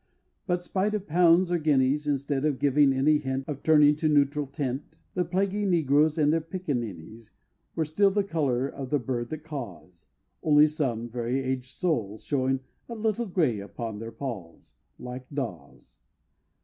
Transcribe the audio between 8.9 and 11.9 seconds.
bird that caws Only some very aged